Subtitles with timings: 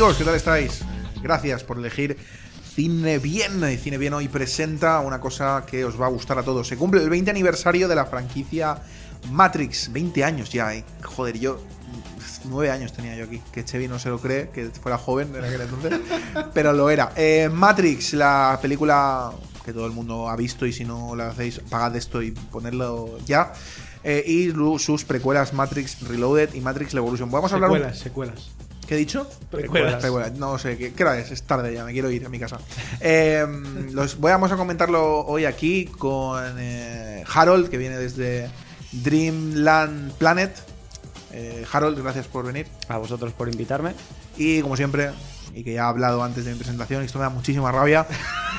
[0.00, 0.80] Amigos, ¿qué tal estáis?
[1.22, 2.16] Gracias por elegir
[2.74, 3.62] Cine Bien.
[3.70, 6.66] Y Cine Bien hoy presenta una cosa que os va a gustar a todos.
[6.68, 8.78] Se cumple el 20 aniversario de la franquicia
[9.30, 9.92] Matrix.
[9.92, 10.86] 20 años ya, ¿eh?
[11.04, 11.62] Joder, yo...
[12.46, 15.44] 9 años tenía yo aquí, que Chevy no se lo cree, que fuera joven en
[15.44, 16.00] aquel entonces,
[16.54, 17.12] pero lo era.
[17.14, 19.32] Eh, Matrix, la película
[19.66, 23.18] que todo el mundo ha visto y si no la hacéis, pagad esto y ponedlo
[23.26, 23.52] ya.
[24.02, 27.30] Eh, y sus precuelas Matrix Reloaded y Matrix Revolution.
[27.30, 27.68] Vamos a hablar.
[27.68, 28.50] Secuelas, secuelas.
[28.90, 29.24] ¿Qué he dicho?
[29.52, 30.00] Precuelas.
[30.00, 30.32] Precuelas.
[30.32, 31.30] No sé, ¿qué, qué hora es?
[31.30, 32.58] Es tarde ya, me quiero ir a mi casa.
[32.98, 33.46] Eh,
[33.92, 38.50] los, vamos a comentarlo hoy aquí con eh, Harold, que viene desde
[38.90, 40.52] Dreamland Planet.
[41.32, 42.66] Eh, Harold, gracias por venir.
[42.88, 43.92] A vosotros por invitarme.
[44.36, 45.12] Y como siempre,
[45.54, 48.08] y que ya he hablado antes de mi presentación, y esto me da muchísima rabia.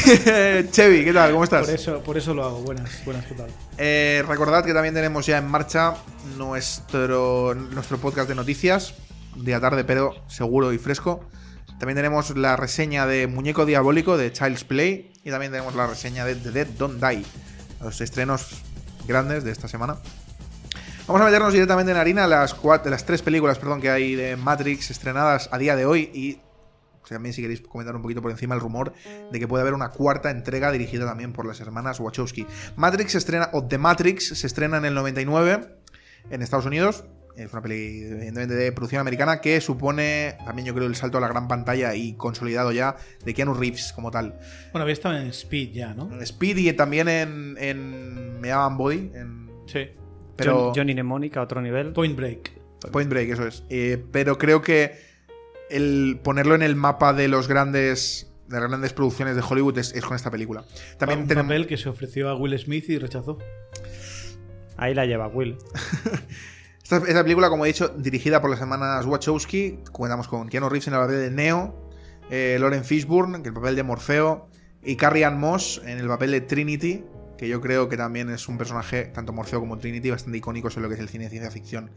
[0.70, 1.32] Chevy, ¿qué tal?
[1.32, 1.66] ¿Cómo estás?
[1.66, 2.60] Por eso, por eso lo hago.
[2.62, 3.50] Buenas, buenas, ¿qué tal?
[3.76, 5.96] Eh, recordad que también tenemos ya en marcha
[6.38, 8.94] nuestro, nuestro podcast de noticias,
[9.36, 11.28] día tarde, pero seguro y fresco.
[11.78, 16.24] También tenemos la reseña de Muñeco Diabólico de Child's Play y también tenemos la reseña
[16.24, 17.24] de The Dead Don't Die,
[17.80, 18.62] los estrenos
[19.06, 19.96] grandes de esta semana.
[21.06, 24.36] Vamos a meternos directamente en harina las, cuatro, las tres películas perdón, que hay de
[24.36, 26.40] Matrix estrenadas a día de hoy y
[27.08, 28.94] también si queréis comentar un poquito por encima el rumor
[29.32, 32.46] de que puede haber una cuarta entrega dirigida también por las hermanas Wachowski.
[32.76, 35.76] Matrix se estrena, o The Matrix se estrena en el 99
[36.30, 37.04] en Estados Unidos.
[37.36, 41.20] Es una peli evidentemente de producción americana que supone también yo creo el salto a
[41.20, 44.38] la gran pantalla y consolidado ya de Keanu Reeves como tal.
[44.72, 46.12] Bueno, había estado en Speed ya, ¿no?
[46.12, 49.10] En Speed y también en, en Me llaman Body.
[49.14, 49.88] En, Sí.
[50.36, 51.92] pero John- Johnny Mnemonic a otro nivel.
[51.92, 52.52] Point Break.
[52.92, 53.62] Point Break, eso es.
[53.70, 54.98] Eh, pero creo que
[55.70, 59.92] el ponerlo en el mapa de los grandes de las grandes producciones de Hollywood es,
[59.94, 60.64] es con esta película.
[60.98, 63.38] También un tenemos papel que se ofreció a Will Smith y rechazó.
[64.76, 65.56] Ahí la lleva Will.
[66.96, 69.78] esta, película, como he dicho, dirigida por las hermanas Wachowski.
[69.92, 71.88] Contamos con Keanu Reeves en el papel de Neo,
[72.30, 74.48] eh, Lauren Fishburne en el papel de Morfeo
[74.82, 77.04] y Carrie Ann Moss en el papel de Trinity,
[77.38, 80.82] que yo creo que también es un personaje, tanto Morfeo como Trinity, bastante icónico en
[80.82, 81.90] lo que es el cine de ciencia ficción.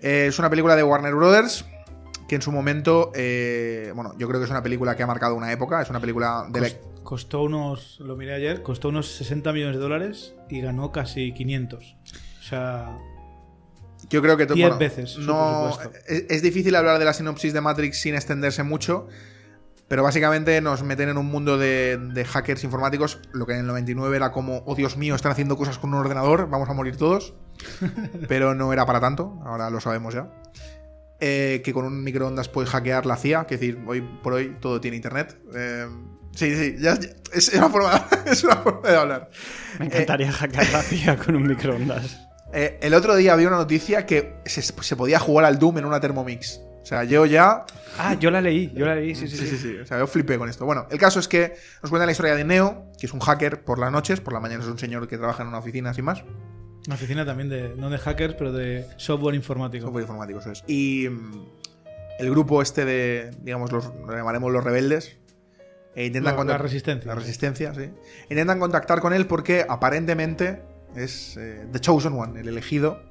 [0.00, 1.64] Eh, es una película de Warner Brothers.
[2.28, 5.34] Que en su momento, eh, bueno, yo creo que es una película que ha marcado
[5.34, 5.82] una época.
[5.82, 10.34] Es una película de Costó unos, lo miré ayer, costó unos 60 millones de dólares
[10.48, 11.96] y ganó casi 500.
[12.38, 12.96] O sea,
[14.10, 15.70] Yo creo que Diez veces su no
[16.06, 19.06] es, es difícil hablar de la sinopsis de Matrix sin extenderse mucho,
[19.88, 23.66] pero básicamente nos meten en un mundo de, de hackers informáticos, lo que en el
[23.66, 26.96] 99 era como, oh Dios mío, están haciendo cosas con un ordenador, vamos a morir
[26.96, 27.34] todos,
[28.28, 30.30] pero no era para tanto, ahora lo sabemos ya.
[31.22, 34.56] Eh, que con un microondas puedes hackear la CIA, que es decir, hoy por hoy
[34.58, 35.38] todo tiene internet.
[35.54, 35.86] Eh,
[36.34, 39.30] sí, sí, ya, ya- es, una forma, es una forma de hablar.
[39.78, 42.26] Me encantaría hackear la CIA con un microondas.
[42.52, 45.84] Eh, el otro día había una noticia que se, se podía jugar al Doom en
[45.84, 46.60] una Thermomix.
[46.82, 47.64] O sea, yo ya.
[47.98, 49.56] Ah, yo la leí, yo la leí, sí, sí, Sí, sí.
[49.56, 49.76] sí, sí.
[49.78, 50.64] O sea, yo flipé con esto.
[50.64, 53.62] Bueno, el caso es que nos cuenta la historia de Neo, que es un hacker
[53.64, 56.06] por las noches, por la mañana es un señor que trabaja en una oficina sin
[56.06, 56.24] más.
[56.86, 59.84] una oficina también de, no de hackers, pero de software informático.
[59.84, 60.64] Software informático, eso es.
[60.66, 61.44] Y mm,
[62.18, 65.18] el grupo este de, digamos, los, lo llamaremos los rebeldes,
[65.94, 67.08] e intentan La- la resistencia.
[67.08, 67.90] La resistencia, sí.
[68.30, 70.62] Intentan contactar con él porque aparentemente
[70.96, 73.02] es eh, The Chosen One, el elegido.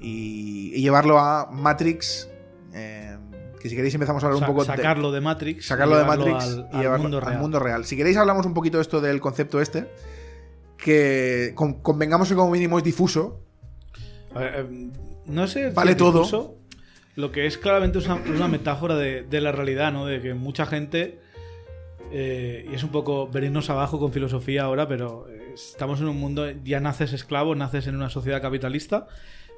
[0.00, 2.28] Y, y llevarlo a Matrix.
[2.74, 3.16] eh,
[3.60, 5.66] que si queréis empezamos a hablar Sa- un poco de sacarlo de Matrix.
[5.66, 7.32] sacarlo de Matrix al, y al llevarlo mundo real.
[7.32, 7.84] al mundo real.
[7.84, 9.88] Si queréis hablamos un poquito de esto del concepto este,
[10.76, 13.40] que con- convengamos que como mínimo es difuso.
[14.38, 14.90] Eh,
[15.26, 15.70] no sé.
[15.70, 16.20] si Vale es todo.
[16.20, 16.54] difuso,
[17.16, 20.06] Lo que es claramente una, una metáfora de, de la realidad, ¿no?
[20.06, 21.18] De que mucha gente.
[22.12, 26.16] eh, y es un poco venirnos abajo con filosofía ahora, pero eh, estamos en un
[26.16, 26.50] mundo.
[26.64, 29.08] Ya naces esclavo, naces en una sociedad capitalista,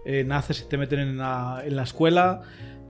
[0.05, 2.43] eh, naces, te meten en la, en la escuela,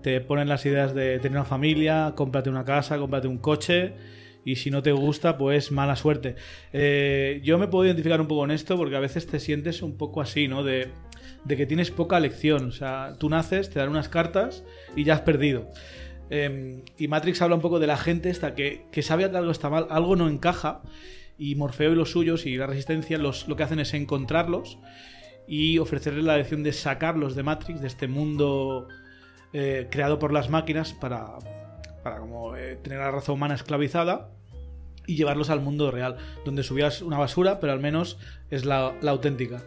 [0.03, 3.95] te ponen las ideas de tener una familia, cómprate una casa, cómprate un coche.
[4.43, 6.35] Y si no te gusta, pues mala suerte.
[6.73, 9.99] Eh, yo me puedo identificar un poco con esto porque a veces te sientes un
[9.99, 10.65] poco así, ¿no?
[10.65, 10.89] De,
[11.45, 12.69] de que tienes poca elección.
[12.69, 14.65] O sea, tú naces, te dan unas cartas
[14.97, 15.69] y ya has perdido.
[16.31, 19.51] Eh, y Matrix habla un poco de la gente esta que, que sabe que algo
[19.51, 20.81] está mal, algo no encaja.
[21.43, 24.77] Y Morfeo y los suyos y la resistencia los, lo que hacen es encontrarlos
[25.49, 28.87] y ofrecerles la lección de sacarlos de Matrix, de este mundo
[29.55, 31.39] eh, creado por las máquinas para,
[32.05, 34.29] para como, eh, tener a la raza humana esclavizada
[35.07, 38.19] y llevarlos al mundo real, donde su vida es una basura, pero al menos
[38.51, 39.63] es la, la auténtica.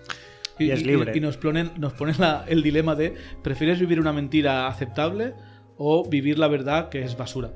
[0.60, 1.12] Y es libre.
[1.18, 5.34] Y, nos ponen, nos ponen la- el dilema de, ¿prefieres vivir una mentira aceptable
[5.76, 7.52] o vivir la verdad que es basura?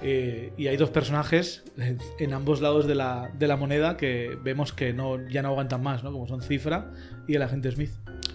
[0.00, 4.38] Eh, y hay dos personajes eh, en ambos lados de la, de la moneda que
[4.42, 6.12] vemos que no, ya no aguantan más, ¿no?
[6.12, 6.92] Como son Cifra
[7.26, 7.90] y el agente Smith.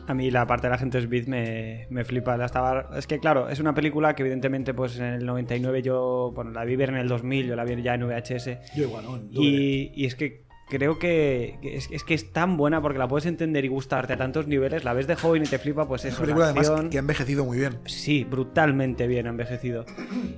[0.08, 2.36] A mí la parte de la gente Smith me, me flipa.
[2.36, 2.90] La estaba...
[2.98, 6.66] Es que, claro, es una película que evidentemente pues en el 99 yo, bueno, la
[6.66, 8.76] vi ver en el 2000, yo la vi ya en VHS.
[8.76, 9.20] Yo igual, ¿no?
[9.32, 13.26] Y, y es que creo que es, es que es tan buena porque la puedes
[13.26, 14.84] entender y gustarte a tantos niveles.
[14.84, 16.24] La ves de joven y te flipa, pues Es eso.
[16.24, 17.78] una película la además que ha envejecido muy bien.
[17.86, 19.86] Sí, brutalmente bien ha envejecido.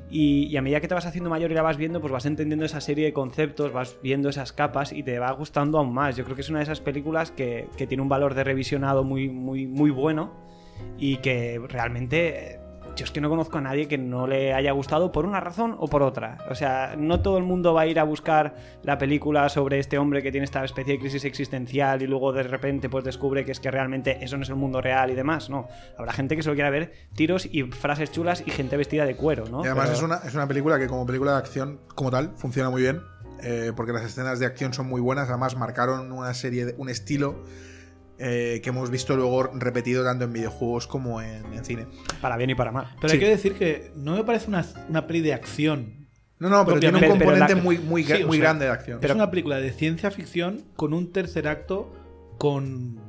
[0.10, 2.26] Y, y a medida que te vas haciendo mayor y la vas viendo, pues vas
[2.26, 6.16] entendiendo esa serie de conceptos, vas viendo esas capas y te va gustando aún más.
[6.16, 9.04] Yo creo que es una de esas películas que, que tiene un valor de revisionado
[9.04, 10.34] muy, muy, muy bueno
[10.98, 12.60] y que realmente...
[12.96, 15.76] Yo es que no conozco a nadie que no le haya gustado por una razón
[15.78, 16.38] o por otra.
[16.50, 19.98] O sea, no todo el mundo va a ir a buscar la película sobre este
[19.98, 23.52] hombre que tiene esta especie de crisis existencial y luego de repente pues descubre que
[23.52, 25.50] es que realmente eso no es el mundo real y demás.
[25.50, 29.16] No, habrá gente que solo quiera ver tiros y frases chulas y gente vestida de
[29.16, 29.62] cuero, ¿no?
[29.64, 32.32] Y además Pero- es, una, es una película que como película de acción como tal
[32.38, 33.02] funciona muy bien.
[33.44, 35.28] eh, porque las escenas de acción son muy buenas.
[35.30, 37.44] Además marcaron una serie, de, un estilo
[38.20, 41.88] eh, que hemos visto luego repetido tanto en videojuegos como en, en cine.
[42.22, 42.88] Para bien y para mal.
[43.02, 43.16] Pero Sí.
[43.18, 46.08] hay que decir que no me parece una, una peli de acción.
[46.40, 48.72] No, no, pero tiene un componente la- muy, muy, Sí, o muy sea, grande de
[48.72, 49.00] acción.
[49.02, 51.92] es una película de ciencia ficción con un tercer acto
[52.38, 53.00] con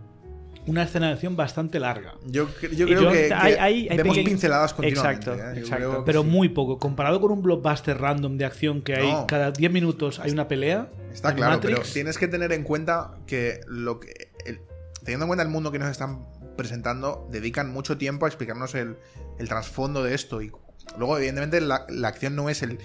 [0.68, 2.14] una escena de acción bastante larga.
[2.26, 5.30] Yo, yo creo yo- que, que hay- hay- hay vemos pinceladas continuamente.
[5.30, 5.58] Exacto, ¿eh?
[5.60, 5.98] Exacto.
[5.98, 6.28] que Pero sí.
[6.28, 6.78] muy poco.
[6.78, 9.26] Comparado con un blockbuster random de acción que hay No.
[9.28, 10.88] cada 10 minutos hay una pelea.
[11.12, 14.28] Está claro, Matrix, pero tienes que tener en cuenta que lo que.
[14.44, 14.60] el-
[15.06, 16.26] teniendo en cuenta el mundo que nos están
[16.56, 18.96] presentando, dedican mucho tiempo a explicarnos el,
[19.38, 20.42] el trasfondo de esto.
[20.42, 20.52] Y
[20.98, 22.78] luego, evidentemente, la, la acción no es el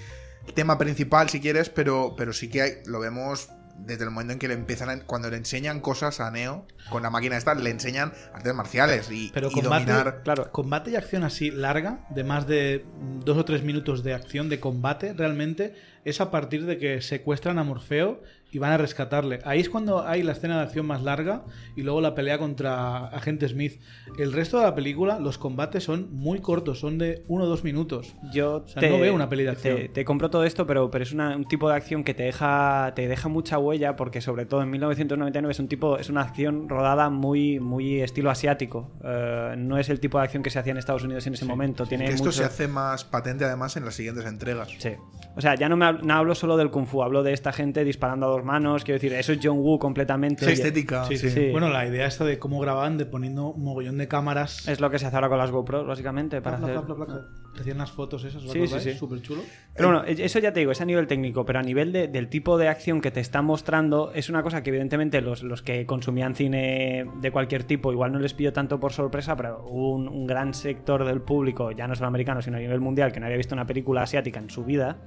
[0.55, 4.39] tema principal, si quieres, pero, pero sí que hay, lo vemos desde el momento en
[4.39, 7.69] que le empiezan a- cuando le enseñan cosas a Neo con la máquina esta, le
[7.71, 10.21] enseñan artes marciales y, Pero y combate, dominar.
[10.23, 10.51] Claro.
[10.51, 12.85] combate y acción así larga, de más de
[13.25, 15.73] dos o tres minutos de acción de combate, realmente
[16.05, 18.21] es a partir de que secuestran a Morfeo
[18.51, 19.39] y van a rescatarle.
[19.45, 21.45] Ahí es cuando hay la escena de acción más larga
[21.75, 23.81] y luego la pelea contra Agente Smith.
[24.19, 27.63] El resto de la película, los combates son muy cortos, son de uno o dos
[27.63, 28.13] minutos.
[28.33, 29.77] Yo sea, no veo una peli de acción.
[29.77, 32.23] Te, te compro todo esto, pero, pero es una- un tipo de acción que te
[32.23, 36.21] deja, te deja mucha huella, porque sobre todo en 1999 es un tipo, es una
[36.21, 38.91] acción rodada muy, muy estilo asiático.
[39.03, 41.45] Eh, no es el tipo de acción que se hacía en Estados Unidos en ese
[41.45, 41.85] momento.
[41.85, 44.67] Tiene Que esto mucho- se hace más patente además en las siguientes entregas.
[44.77, 44.89] Sí.
[45.35, 47.85] O sea, ya no, me no hablo solo del kung fu, hablo de esta gente
[47.85, 48.83] disparando a dos manos.
[48.83, 50.43] Quiero decir, eso es John Woo completamente.
[50.45, 51.05] Esa estética.
[51.05, 51.35] Sí, sí, sí.
[51.47, 51.51] Sí.
[51.51, 54.67] Bueno, la idea esta de cómo grababan, de poniendo un mogollón de cámaras.
[54.67, 56.41] Es lo que se hace ahora con las GoPros, básicamente.
[56.41, 56.85] Para Bla, bla, hacer...
[56.95, 58.93] bla, bla, bla, que hacían las fotos esas, ¿os Sí, sí, sí.
[58.93, 59.41] Súper chulo.
[59.75, 62.07] Pero bueno, e-, eso ya te digo, es a nivel técnico, pero a nivel de-
[62.07, 65.61] del tipo de acción que te está mostrando, es una cosa que evidentemente los, los
[65.61, 69.91] que consumían cine de cualquier tipo igual no les pilló tanto por sorpresa, pero hubo
[69.95, 73.19] un, un gran sector del público, ya no solo americano, sino a nivel mundial, que
[73.19, 74.97] no había visto una película asiática en su vida.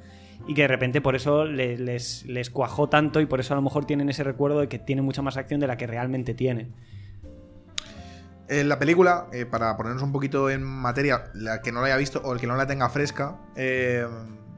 [0.46, 3.56] Y que de repente por eso le- les, les cuajó tanto y por eso a
[3.56, 6.34] lo mejor tienen ese recuerdo de que tiene mucha más acción de la que realmente
[6.34, 6.70] tiene.
[8.48, 11.96] En la película, eh, para ponernos un poquito en materia, la que no la haya
[11.96, 14.06] visto o el que no la tenga fresca, eh,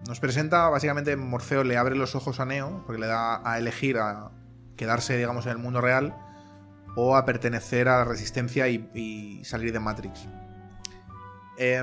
[0.09, 3.99] nos presenta básicamente Morfeo le abre los ojos a Neo, porque le da a elegir
[3.99, 4.33] a
[4.77, 6.17] quedarse, digamos, en el mundo real
[6.97, 10.29] o a pertenecer a la resistencia y, salir de Matrix.
[11.59, 11.83] Eh,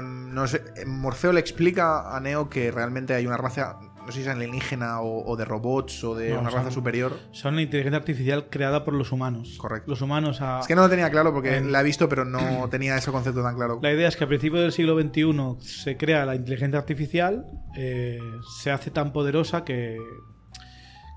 [0.86, 5.00] Morfeo le explica a Neo que realmente hay una raza, no sé si es alienígena
[5.01, 7.17] o, o de robots o de No, una son- raza superior.
[7.31, 9.55] Son la inteligencia artificial creada por los humanos.
[9.57, 9.89] Correcto.
[9.89, 10.60] Los humanos a...
[10.60, 12.39] Es que no lo tenía claro porque En- la he visto, pero no
[12.72, 13.79] tenía ese concepto tan claro.
[13.81, 17.45] La idea es que a principios del siglo XXI se crea la inteligencia artificial,
[17.77, 18.19] eh,
[18.62, 19.98] se hace tan poderosa que,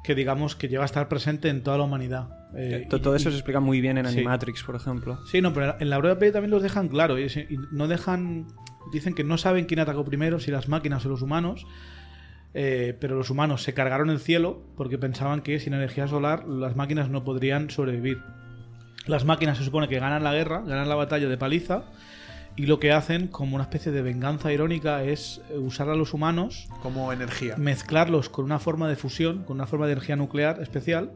[0.05, 2.29] que digamos que llega a estar presente en toda la humanidad.
[2.57, 4.19] Eh, y- Todo eso y- se explica muy bien en sí.
[4.19, 5.19] Animatrix, por ejemplo.
[5.27, 7.19] Sí, no, pero en la peli también los dejan claro.
[7.19, 7.29] Y
[7.73, 8.47] no dejan.
[8.93, 11.67] Dicen que no saben quién atacó primero, si las máquinas o los humanos.
[12.55, 16.77] Eh, pero los humanos se cargaron el cielo porque pensaban que sin energía solar las
[16.77, 18.23] máquinas no podrían sobrevivir.
[19.07, 21.85] Las máquinas se supone que ganan la guerra, ganan la batalla de paliza.
[22.59, 26.15] Y lo que hacen, como una especie de venganza irónica, es eh, usar a los
[26.15, 27.55] humanos Como energía.
[27.59, 31.13] mezclarlos con una forma de fusión, con una forma de energía nuclear especial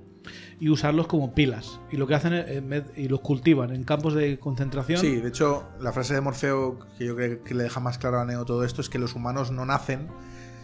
[0.60, 1.80] y usarlos como pilas.
[1.90, 5.00] Y lo que hacen es, vez- y los cultivan en campos de concentración.
[5.00, 8.20] Sí, de hecho, la frase de Morfeo que yo creo que le deja más claro
[8.20, 10.08] a Neo todo esto es que los humanos no nacen,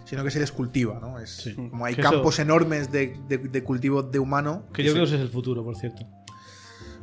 [0.07, 1.19] sino que se les cultiva, ¿no?
[1.19, 1.55] Es Sí.
[1.55, 4.63] como hay Que eso- campos enormes de, de- de cultivo de humano.
[4.73, 6.07] Que yo se- creo que ese es el futuro, por cierto.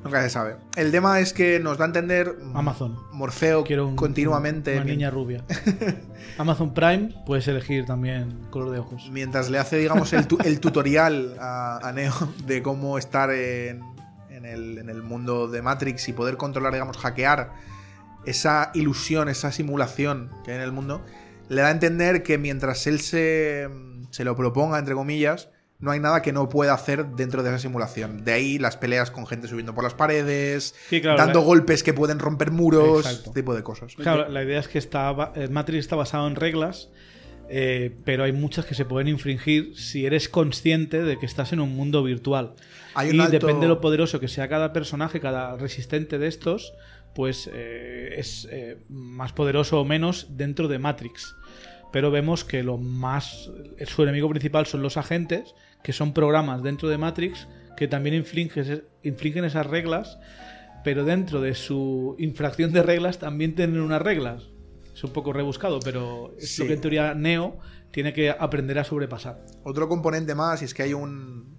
[0.03, 0.57] Nunca se sabe.
[0.75, 2.97] El tema es que nos da a entender Amazon.
[3.13, 5.45] Morfeo Quiero un- continuamente una niña rubia.
[6.37, 9.09] Amazon Prime puedes elegir también color de ojos.
[9.11, 12.13] mientras le hace, digamos, el, tu- el tutorial a, a Neo
[12.45, 13.81] de cómo estar en,
[14.29, 17.53] en el, en el mundo de Matrix y poder controlar, digamos, hackear
[18.25, 21.05] esa ilusión, esa simulación que hay en el mundo,
[21.49, 23.69] le da a entender que mientras él se,
[24.11, 27.59] se lo proponga, entre comillas, no hay nada que no pueda hacer dentro de esa
[27.59, 28.23] simulación.
[28.23, 31.83] De ahí las peleas con gente subiendo por las paredes, Sí, claro, dando la- golpes
[31.83, 33.29] que pueden romper muros, Exacto.
[33.29, 33.93] este tipo de cosas.
[33.95, 36.89] Claro, la idea es que está, eh, Matrix está basado en reglas,
[37.49, 41.59] eh, pero hay muchas que se pueden infringir si eres consciente de que estás en
[41.59, 42.53] un mundo virtual.
[42.95, 46.27] Hay un y alto- depende de lo poderoso que sea cada personaje, cada resistente de
[46.27, 46.73] estos,
[47.15, 51.35] pues eh, es eh, más poderoso o menos dentro de Matrix.
[51.91, 53.51] Pero vemos que lo más.
[53.85, 55.53] Su enemigo principal son los agentes,
[55.83, 60.19] que son programas dentro de Matrix que también infringen, infringen esas reglas,
[60.83, 64.43] pero dentro de su infracción de reglas también tienen unas reglas.
[64.93, 66.61] Es un poco rebuscado, pero es Sí.
[66.61, 67.57] lo que en teoría Neo
[67.91, 69.43] tiene que aprender a sobrepasar.
[69.63, 71.52] Otro componente más, es que hay un,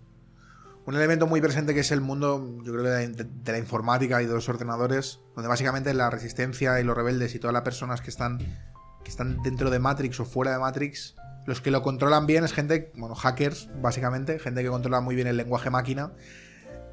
[0.86, 4.34] un elemento muy presente que es el mundo, yo creo de, la informática y de
[4.34, 8.38] los ordenadores, donde básicamente la resistencia y los rebeldes y todas las personas que están,
[8.38, 12.52] que están dentro de Matrix o fuera de Matrix, los que lo controlan bien es
[12.52, 16.12] gente, bueno, hackers, básicamente, gente que controla muy bien el lenguaje máquina.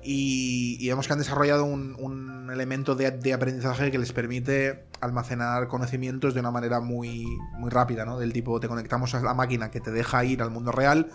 [0.04, 4.86] Y, y vemos que han desarrollado un, un elemento de, de aprendizaje que les permite
[5.00, 7.28] almacenar conocimientos de una manera muy,
[7.60, 8.18] muy rápida, ¿no?
[8.18, 11.12] Del tipo, te conectamos a la máquina que te deja ir al mundo real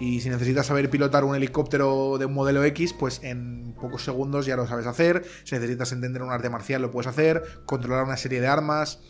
[0.00, 4.46] y si necesitas saber pilotar un helicóptero de un modelo X, pues en pocos segundos
[4.46, 5.24] ya lo sabes hacer.
[5.44, 7.42] Si necesitas entender un arte marcial, lo puedes hacer.
[7.66, 9.00] Controlar una serie de armas.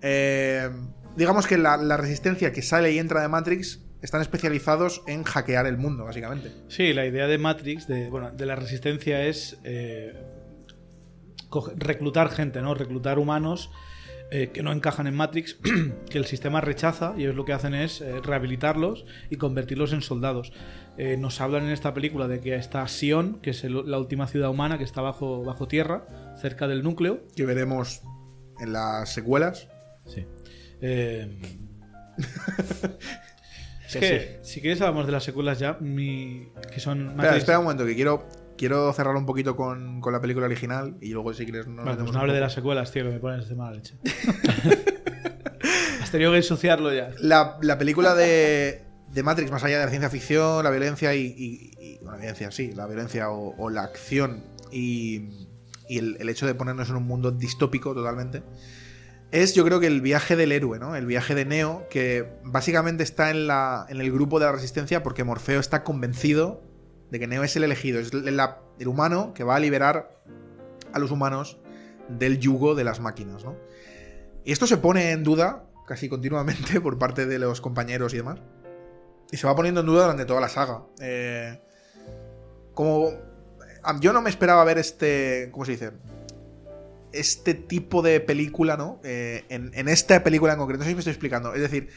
[0.00, 0.70] Eh,
[1.14, 5.66] digamos que la, la resistencia que sale y entra de Matrix están especializados en hackear
[5.66, 6.52] el mundo, básicamente.
[6.68, 10.14] Sí, la idea de Matrix, de, bueno, de la resistencia es eh,
[11.76, 12.74] reclutar gente, ¿no?
[12.74, 13.70] Reclutar humanos
[14.30, 15.56] eh, que no encajan en Matrix,
[16.10, 20.02] que el sistema rechaza y ellos lo que hacen es eh, rehabilitarlos y convertirlos en
[20.02, 20.52] soldados.
[20.96, 24.26] Eh, nos hablan en esta película de que está Sion, que es el- la última
[24.28, 26.06] ciudad humana que está bajo, bajo tierra,
[26.40, 27.20] cerca del núcleo.
[27.36, 28.02] Que veremos
[28.60, 29.68] en las secuelas.
[30.06, 30.24] Sí.
[30.80, 31.38] Eh,
[33.86, 37.36] es Sí, que, si quieres hablamos de las secuelas ya, mi- que son Espera, Matrix-
[37.38, 41.10] espera un momento, que quiero, quiero cerrar un poquito con, con la película original y
[41.10, 41.66] luego si quieres...
[41.66, 43.96] nos Vale, pues no hable de las secuelas, tío, que me pones de mala leche.
[46.02, 47.10] Has tenido que ensuciarlo ya.
[47.20, 51.20] La, la película de, de Matrix, más allá de la ciencia ficción, la violencia y.
[51.26, 51.70] y-
[52.04, 55.30] la violencia, sí, la violencia o, o la acción y,
[55.88, 58.42] y el, el hecho de ponernos en un mundo distópico totalmente.
[59.32, 60.94] Es, yo creo que el viaje del héroe, ¿no?
[60.96, 65.02] El viaje de Neo, que básicamente está en, la, en el grupo de la resistencia
[65.02, 66.62] porque Morfeo está convencido
[67.14, 70.18] de que Neo es el elegido, es el, humano que va a liberar
[70.92, 71.60] a los humanos
[72.08, 73.54] del yugo de las máquinas, ¿no?
[74.44, 78.40] Y esto se pone en duda casi continuamente por parte de los compañeros y demás.
[79.30, 80.82] Y se va poniendo en duda durante toda la saga.
[81.00, 81.62] Eh,
[82.74, 83.10] como.
[83.84, 85.50] a- Yo no me esperaba ver este.
[85.52, 85.92] ¿Cómo se dice?
[87.12, 89.00] Este tipo de película, ¿no?
[89.04, 90.78] Eh, en, en esta película en concreto.
[90.80, 91.54] No sé si me estoy explicando.
[91.54, 91.90] Es decir,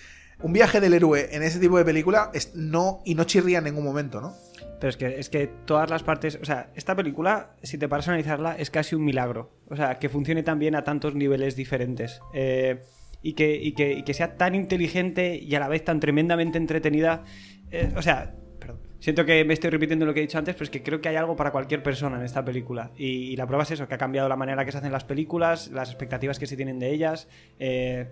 [0.44, 3.64] un viaje del héroe en ese tipo de película es no, y no chirría en
[3.64, 4.36] ningún momento, ¿no?
[4.80, 6.38] Pero es que, es que todas las partes.
[6.42, 9.52] O sea, esta película, si te paras a analizarla, es casi un milagro.
[9.70, 12.22] O sea, que funcione tan bien a tantos niveles diferentes.
[12.34, 12.82] Eh,
[13.22, 16.58] y, que, y, que, y que sea tan inteligente y a la vez tan tremendamente
[16.58, 17.24] entretenida.
[17.72, 18.80] Eh, o sea, perdón.
[19.00, 21.10] Siento que me estoy repitiendo lo que he dicho antes, pero es que creo que
[21.10, 22.92] hay algo para cualquier persona en esta película.
[22.96, 25.04] Y, y la prueba es eso, que ha cambiado la manera que se hacen las
[25.04, 27.28] películas, las expectativas que se tienen de ellas.
[27.60, 28.12] Eh,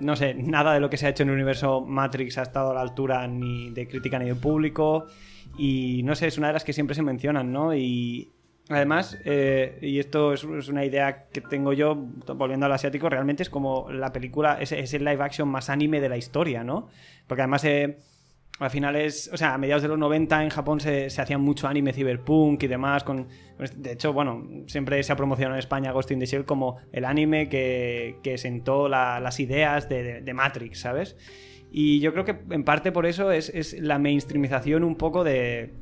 [0.00, 2.70] no sé, nada de lo que se ha hecho en el universo Matrix ha estado
[2.70, 5.06] a la altura ni de crítica ni de público.
[5.58, 7.74] Y no sé, es una de las que siempre se mencionan, ¿no?
[7.74, 8.30] Y
[8.68, 13.50] además, eh, y esto es, una idea que tengo yo, volviendo al asiático, realmente es
[13.50, 16.88] como la película, es, es el live action más anime de la historia, ¿no?
[17.26, 17.64] Porque además...
[17.64, 17.98] eh,
[18.58, 21.66] al final es, o sea, a mediados de los 90 en Japón se, se mucho
[21.68, 23.02] anime cyberpunk y demás.
[23.02, 23.26] Con,
[23.76, 27.04] de hecho, bueno, siempre se ha promocionado en España Ghost in the Shell como el
[27.04, 31.16] anime que, que sentó la- las ideas de, de- de Matrix, ¿sabes?
[31.70, 35.72] Y yo creo que en parte por eso es, es la mainstreamización un poco de,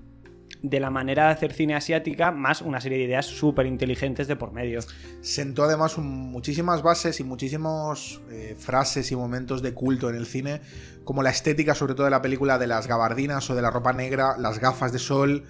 [0.62, 4.36] de la manera de hacer cine asiática, más una serie de ideas súper inteligentes de
[4.36, 4.80] por medio.
[5.20, 10.60] sentó además muchísimas bases y muchísimos eh, frases y momentos de culto en el cine,
[11.04, 13.92] como la estética sobre todo de la película de las gabardinas o de la ropa
[13.92, 15.44] negra, las gafas de sol,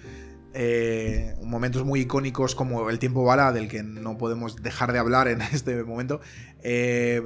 [0.53, 5.27] eh, momentos muy icónicos como el tiempo bala, del que no podemos dejar de hablar
[5.27, 6.21] en este momento.
[6.63, 7.21] eh,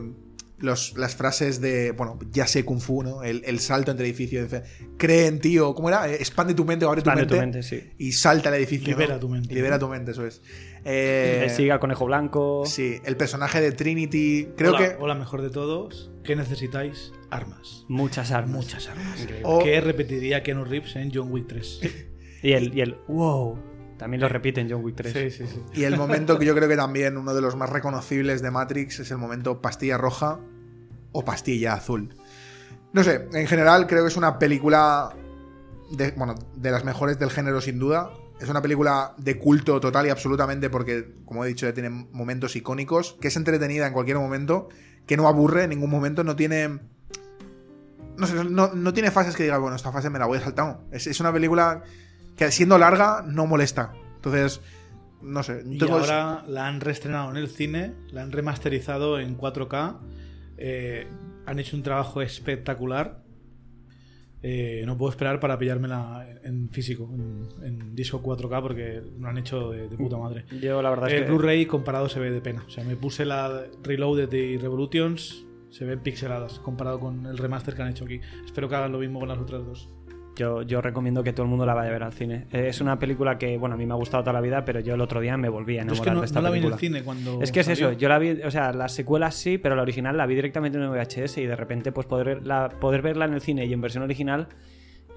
[0.65, 3.24] los- las frases de, bueno, ya sé Kung Fu, ¿no?
[3.24, 4.50] El, el salto entre edificios.
[4.98, 6.10] Cree en ti, o ¿cómo era?
[6.10, 7.36] Eh, Expande tu mente, abre tu Expande mente.
[7.36, 7.91] tu mente, sí.
[7.98, 8.88] Y salta al edificio.
[8.89, 9.19] Libera ¿no?
[9.22, 9.53] tu mente.
[9.53, 10.41] Libera tu mente, eso es.
[10.84, 12.63] Eh, Eh, Siga el conejo blanco.
[12.65, 14.50] Sí, el personaje de Trinity.
[14.57, 14.95] Creo Hola, que.
[15.01, 16.12] Hola, mejor de todos.
[16.24, 17.12] ¿Qué necesitáis?
[17.31, 17.86] Armas.
[17.88, 18.55] Muchas armas.
[18.55, 19.27] Muchas armas.
[19.43, 21.79] O- Que repetiría Keanu Reeves en John Wick 3.
[22.43, 23.57] Y el, y el wow.
[23.98, 25.13] También lo repite en John Wick 3.
[25.13, 25.60] Sí, sí, sí.
[25.74, 29.00] Y el momento que yo creo que también uno de los más reconocibles de Matrix
[29.00, 30.39] es el momento pastilla roja
[31.15, 32.13] o pastilla azul.
[32.93, 35.13] No sé, en general creo que es una película
[35.91, 38.12] de, bueno, de las mejores del género sin duda.
[38.39, 42.55] Es una película de culto total y absolutamente porque, como he dicho, ya tiene momentos
[42.55, 44.67] icónicos, que es entretenida en cualquier momento,
[45.05, 46.79] que no aburre en ningún momento, no tiene...
[48.17, 50.41] No, sé, no, no tiene fases que digas, bueno, esta fase me la voy a
[50.41, 50.79] saltar.
[50.91, 51.84] Es, es una película
[52.36, 53.93] que siendo larga no molesta.
[54.15, 54.62] Entonces,
[55.22, 55.63] no sé.
[55.65, 59.98] Y ahora la han reestrenado en el cine, la han remasterizado en 4K.
[60.57, 61.07] Eh,
[61.45, 63.24] han hecho un trabajo espectacular.
[64.47, 69.38] Eh, no puedo esperar para pillármela en físico, en, en disco 4K, porque lo han
[69.39, 70.45] hecho de, de puta madre.
[70.62, 71.27] Yo la verdad El es que...
[71.27, 72.63] Blu-ray comparado se ve de pena.
[72.67, 77.74] O sea, me puse la Reloaded y Revolutions, se ven pixeladas comparado con el remaster
[77.74, 78.21] que han hecho aquí.
[78.45, 79.89] Espero que hagan lo mismo con las otras dos.
[80.35, 82.47] Yo, yo recomiendo que todo el mundo la vaya a ver al cine.
[82.51, 84.79] Eh, Es una película que, bueno, a mí me ha gustado toda la vida, pero
[84.81, 86.43] yo el otro día me volví a Yo es enamorar que no, de esta no
[86.43, 86.75] la vi en película.
[86.75, 87.41] el cine cuando.
[87.41, 87.89] Es que es salió.
[87.91, 90.77] eso, yo la vi, o sea, las secuelas sí, pero la original la vi directamente
[90.77, 93.79] en VHS y de repente pues poder, verla- poder verla en el cine y en
[93.81, 94.47] versión original,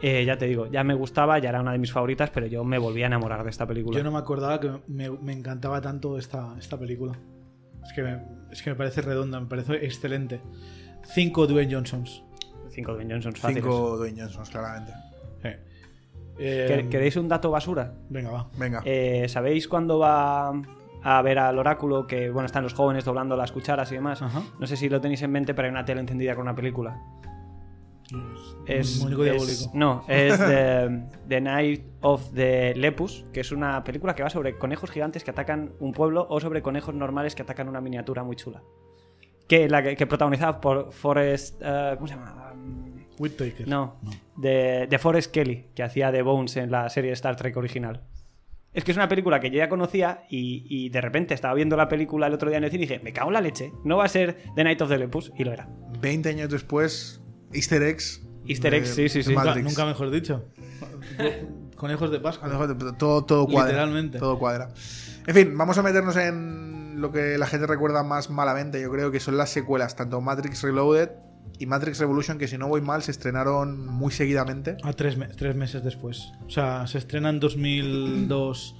[0.02, 2.62] eh, ya te digo, ya me gustaba, ya era una de mis favoritas, pero yo
[2.62, 3.98] me volví a enamorar de esta película.
[3.98, 7.18] Yo no me acordaba que me, me encantaba tanto esta, esta película.
[7.84, 8.18] Es que, me,
[8.52, 10.40] es que me parece redonda, me parece excelente.
[11.02, 12.22] Cinco Dwayne Johnsons.
[12.70, 13.64] Cinco de Johnson fáciles.
[13.64, 14.92] Cinco Dwayne Johnsons, claramente.
[16.38, 16.66] Eh.
[16.68, 17.94] ¿Quer- ¿Queréis un dato basura?
[18.08, 18.48] Venga, va.
[18.56, 18.80] Venga.
[18.84, 20.52] Eh, ¿Sabéis cuándo va
[21.02, 24.22] a ver al oráculo que, bueno, están los jóvenes doblando las cucharas y demás?
[24.22, 24.42] Ajá.
[24.58, 27.00] No sé si lo tenéis en mente, pero hay una tele encendida con una película.
[28.66, 29.70] Es, es- diabólico.
[29.74, 34.56] no, es the, The Night of the Lepus, que es una película que va sobre
[34.56, 38.36] conejos gigantes que atacan un pueblo o sobre conejos normales que atacan una miniatura muy
[38.36, 38.62] chula.
[39.46, 41.60] Que la que, que protagonizada por Forrest.
[41.62, 42.47] eh, ¿Cómo se llama?
[43.18, 43.66] Whittaker.
[43.68, 43.96] No,
[44.36, 48.02] de, de Forrest Kelly, que hacía de Bones en la serie Star Trek original.
[48.74, 51.76] Es que es una película que yo ya conocía y, y de repente estaba viendo
[51.76, 53.72] la película el otro día en el cine y dije, me cago en la leche,
[53.84, 55.68] no va a ser The Night of the Lepus, y lo era.
[56.00, 57.20] 20 años después,
[57.52, 58.22] Easter eggs.
[58.46, 59.34] Easter de- eggs, sí, sí, de sí.
[59.34, 60.44] Nunca, nunca mejor dicho.
[61.76, 62.48] Conejos de Pascua.
[62.98, 63.68] Todo, todo cuadra.
[63.72, 64.18] Literalmente.
[64.18, 64.68] Todo cuadra.
[65.26, 69.10] En fin, vamos a meternos en lo que la gente recuerda más malamente, yo creo
[69.10, 71.10] que son las secuelas, tanto Matrix Reloaded
[71.58, 74.76] y Matrix Revolution, que si no voy mal, se estrenaron muy seguidamente.
[74.82, 76.32] A tres, me- tres meses después.
[76.46, 78.76] O sea, se estrena en 2002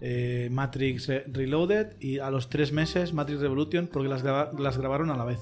[0.00, 4.76] eh, Matrix Re- Reloaded y a los tres meses Matrix Revolution porque las, graba- las
[4.78, 5.38] grabaron a la vez.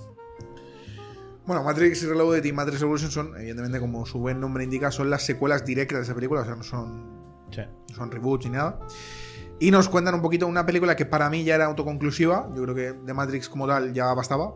[1.46, 5.24] Bueno, Matrix Reloaded y Matrix Revolution son, evidentemente, como su buen nombre indica, son las
[5.24, 7.10] secuelas directas de esa película, o sea, no son
[7.50, 7.60] Sí.
[7.90, 8.78] no son reboots ni nada.
[9.58, 12.48] Y nos cuentan un poquito una película que para mí ya era autoconclusiva.
[12.56, 14.54] Yo creo que de Matrix como tal ya bastaba.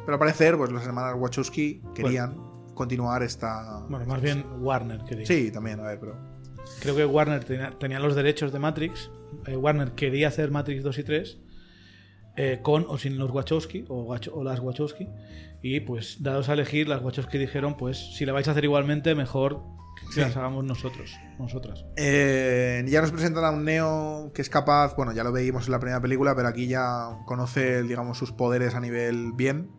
[0.00, 2.36] Pero al parecer, pues las hermanas Wachowski querían
[2.74, 3.84] continuar esta.
[3.88, 5.26] Bueno, más bien Warner, quería.
[5.26, 6.16] Sí, también, a ver, pero.
[6.80, 9.10] Creo que Warner tenía, tenía los derechos de Matrix.
[9.46, 11.38] Eh, Warner quería hacer Matrix 2 y 3
[12.36, 15.08] eh, con o sin los Wachowski o, Wacho- o las Wachowski.
[15.62, 19.14] Y pues, dados a elegir, las Wachowski dijeron: Pues si la vais a hacer igualmente,
[19.14, 19.62] mejor
[20.08, 20.20] que Sí.
[20.20, 21.84] las hagamos nosotros, nosotras.
[21.96, 25.72] Eh, ya nos presentan a un Neo que es capaz, bueno, ya lo veíamos en
[25.72, 29.70] la primera película, pero aquí ya conoce, digamos, sus poderes a nivel bien.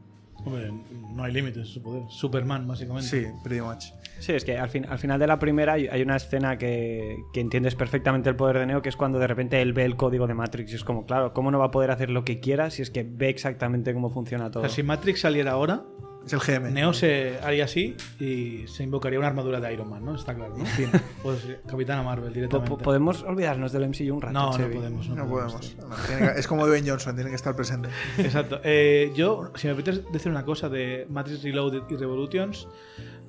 [0.45, 0.71] Hombre,
[1.15, 2.03] no hay límites, su poder.
[2.09, 3.07] Superman, básicamente.
[3.09, 3.85] Sí, pretty much.
[4.19, 7.17] Sí, es que al, fin- al final de la primera hay, hay una escena que,
[7.33, 9.95] que entiendes perfectamente el poder de Neo, que es cuando de repente él ve el
[9.95, 12.39] código de Matrix y es como, claro, ¿cómo no va a poder hacer lo que
[12.39, 14.63] quiera si es que ve exactamente cómo funciona O todo?
[14.63, 15.83] sea, si Matrix saliera ahora,
[16.25, 16.71] Es el GM.
[16.71, 20.15] Neo se haría así y se invocaría una armadura de Iron Man, ¿no?
[20.15, 20.65] Está claro, ¿no?
[20.65, 20.89] Fin.
[21.21, 22.69] Pues Capitana Marvel directamente.
[22.69, 24.33] po- ¿Podemos olvidarnos del MCU un rato?
[24.33, 25.09] no, no podemos.
[25.09, 25.75] No, No podemos,
[26.07, 27.89] que- es como Dwayne Johnson, tiene que estar presente.
[28.17, 28.61] Exacto.
[28.63, 32.67] Eh, yo, si me permites decir una cosa de Matrix Reloaded y Revolutions,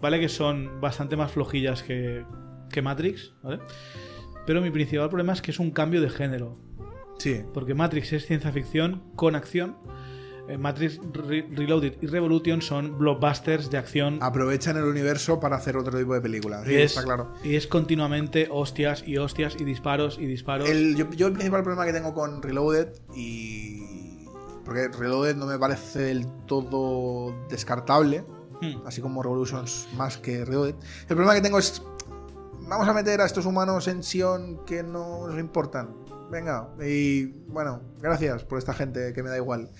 [0.00, 2.24] vale que son bastante más flojillas que,
[2.70, 3.58] que Matrix, ¿vale?
[4.46, 6.58] Pero mi principal problema es que es un cambio de género.
[7.18, 7.42] Sí.
[7.52, 9.76] Porque Matrix es ciencia ficción con acción.
[10.46, 14.18] Eh, Matrix Re- Reloaded y Revolution son blockbusters de acción.
[14.20, 16.66] Aprovechan el universo para hacer otro tipo de películas.
[16.66, 17.32] Sí, es, está claro.
[17.42, 20.68] y es continuamente hostias y hostias y disparos y disparos.
[20.68, 24.26] El- yo, yo el principal problema que tengo con Reloaded y.
[24.66, 28.24] Porque Reloaded no me parece del todo descartable,
[28.60, 28.86] Hmm.
[28.86, 30.74] así como Revolutions más que Reloaded.
[31.02, 31.82] El problema que tengo es.
[32.68, 35.94] Vamos a meter a estos humanos en Sion que no nos importan.
[36.30, 39.70] Venga, y bueno, gracias por esta gente que me da igual.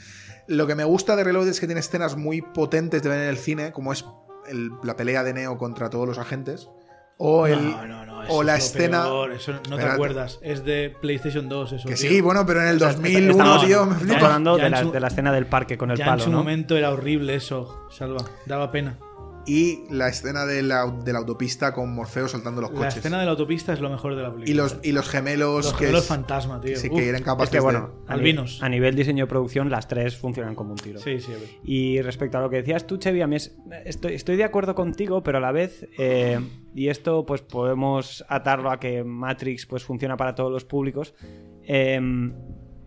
[0.47, 3.29] Lo que me gusta de Reloaded es que tiene escenas muy potentes de ver en
[3.29, 4.05] el cine, como es
[4.49, 6.69] el- la pelea de Neo contra todos los agentes.
[7.17, 9.05] O el, no, no, no, o la es escena.
[9.05, 9.93] peor, eso no te Espérate.
[9.95, 10.39] acuerdas.
[10.43, 11.73] Es de PlayStation 2.
[11.75, 12.11] Eso, Que tío.
[12.11, 14.99] sí, bueno, pero en el 2001, Estamos, tío, me estamos hablando de la, su- de
[15.01, 16.39] la escena del parque con el ya palo, en su ¿no?
[16.39, 18.25] momento era horrible eso, Salva.
[18.47, 18.99] Daba pena.
[19.47, 22.97] Y la escena de la, de la autopista con Morfeo saltando los La coches.
[22.97, 24.51] escena de la autopista es lo mejor de la película.
[24.51, 26.77] y, los, y los gemelos Los que, gemelos es- fantasma, tío.
[26.77, 26.99] sí, Uf.
[26.99, 28.13] que eran capaces Es que bueno, de...
[28.13, 28.63] Albinos.
[28.63, 30.99] a nivel diseño y producción, las tres funcionan como un tiro.
[31.01, 31.33] Sí, sí.
[31.63, 34.75] Y respecto a lo que decías tú, Chevy, a mí es- estoy, estoy de acuerdo
[34.75, 36.41] contigo, pero a la vez, eh,
[36.75, 41.15] y esto pues podemos atarlo a que Matrix pues funciona para todos los públicos,
[41.63, 42.01] eh,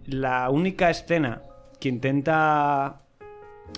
[0.06, 1.42] la única escena
[1.80, 3.04] que intenta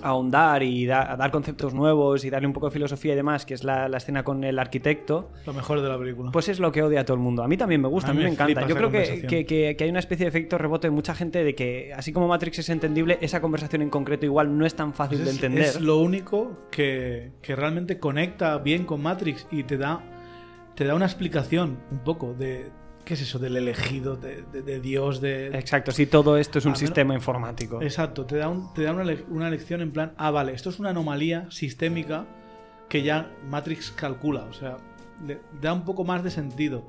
[0.02, 3.54] ahondar y da- dar conceptos nuevos y darle un poco de filosofía y demás, que
[3.54, 6.32] es la, la escena con el arquitecto, Lo mejor de la película.
[6.32, 7.44] pues es lo que odia a todo el mundo.
[7.44, 8.66] A mí también me gusta, A mí me me encanta.
[8.68, 11.44] Yo creo que, que- que- que hay una especie de efecto rebote en mucha gente
[11.44, 14.94] de que, así como Matrix es entendible, esa conversación en concreto igual no es tan
[14.94, 15.64] fácil Pues de entender.
[15.64, 20.02] es lo único que, que realmente conecta bien con Matrix y te da,
[20.76, 22.72] te da una explicación un poco de
[23.10, 25.48] qué es eso del elegido, de, de- de Dios, de...
[25.48, 27.82] Exacto, sí, todo esto es un menos- sistema informático.
[27.82, 30.70] Exacto, te da, un- te da una, le- una lección en plan, ah, vale, esto
[30.70, 32.28] es una anomalía sistémica
[32.88, 34.78] que ya Matrix calcula, o sea,
[35.26, 36.86] le da un poco más de sentido.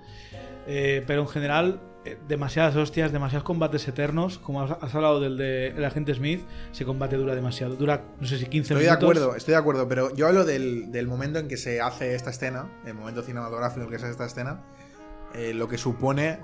[0.66, 5.38] Eh, pero en general, eh, demasiadas hostias, demasiados combates eternos, como has, has hablado del
[5.38, 8.90] de el agente Smith, ese combate dura demasiado, dura, no sé si 15 Estoy de
[8.90, 9.02] minutos.
[9.02, 12.28] acuerdo, estoy de acuerdo, pero yo hablo del, del momento en que se hace esta
[12.28, 14.61] escena, el momento cinematográfico en que se hace esta escena,
[15.35, 16.38] eh, lo que supone...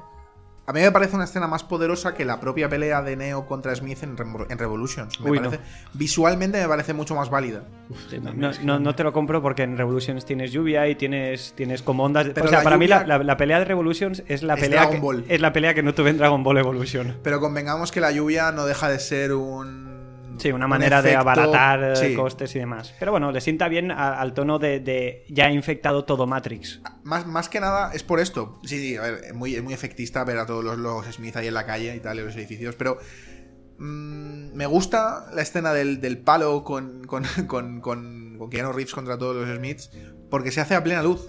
[0.68, 3.72] A mí me parece una escena más poderosa que la propia pelea de Neo contra
[3.76, 5.20] Smith en, Revolutions.
[5.20, 5.44] Me Uy, no.
[5.48, 5.62] parece,
[5.94, 7.62] Visualmente me parece mucho más válida.
[7.88, 10.96] Uf, sí, también No, no- no te lo compro porque en Revolutions tienes lluvia y
[10.96, 12.26] tienes, tienes como ondas.
[12.34, 14.60] Pero o sea, la para mí la, la- la pelea de Revolutions es la Es
[14.60, 15.24] pelea Dragon que, Ball.
[15.28, 17.16] es la pelea que no tuve en Dragon Ball Evolution.
[17.22, 19.85] Pero convengamos que la lluvia no deja de ser un...
[20.38, 22.14] Sí, una un manera de abaratar eh, Sí.
[22.14, 22.94] costes y demás.
[22.98, 26.80] Pero bueno, le sienta bien a- al tono de, de ya ha infectado todo Matrix.
[27.04, 28.58] Más, más que nada es por esto.
[28.64, 31.36] Sí, sí, a ver, es muy, es muy efectista ver a todos los, los Smith
[31.36, 32.98] ahí en la calle y tal, en los edificios, pero
[33.78, 38.94] mm, me gusta la escena del, del palo con, con, con, con, con Keanu Reeves
[38.94, 39.90] contra todos los Smiths,
[40.30, 41.28] porque se hace a plena luz.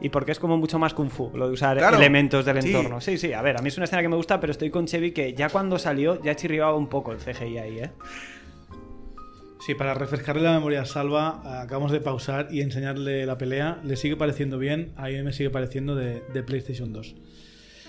[0.00, 2.68] Y porque es como mucho más kung fu, lo de usar Claro, elementos del sí.
[2.68, 3.00] entorno.
[3.00, 4.86] Sí, sí, a ver, a mí es una escena que me gusta, pero estoy con
[4.86, 7.90] Chevy que ya cuando salió ya chirriaba un poco el CGI ahí, ¿eh?
[9.68, 13.82] Sí, para refrescarle la memoria a Salva, acabamos de pausar y enseñarle la pelea.
[13.84, 17.14] Le sigue pareciendo bien, a mí me sigue pareciendo de, de PlayStation 2.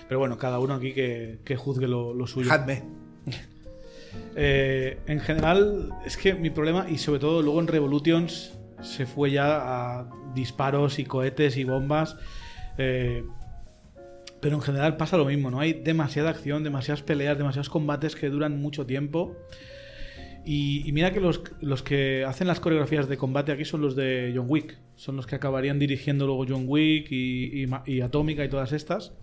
[0.09, 2.51] Pero bueno, cada uno aquí que, que juzgue lo, lo suyo.
[2.51, 2.83] Hadme.
[4.35, 9.31] Eh, en general, es que mi problema, y sobre todo luego en Revolutions, se fue
[9.31, 12.17] ya a disparos y cohetes y bombas.
[12.77, 13.23] eh,
[14.41, 15.59] pero en general pasa lo mismo, ¿no?
[15.59, 19.37] Hay demasiada acción, demasiadas peleas, demasiados combates que duran mucho tiempo.
[20.51, 23.95] Y, y mira que los, los que hacen las coreografías de combate aquí son los
[23.95, 24.77] de John Wick.
[24.95, 29.13] Son los que acabarían dirigiendo luego John Wick y, y y Atómica y todas estas.